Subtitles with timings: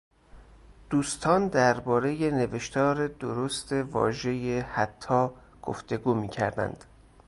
[0.89, 5.27] دوستان دربارهٔ نوشتار درست واژهٔ حتی
[5.61, 6.83] گفتگو میکردند.